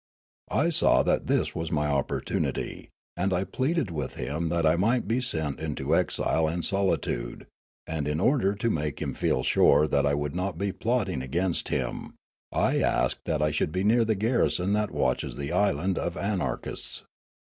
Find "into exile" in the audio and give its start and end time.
5.59-6.47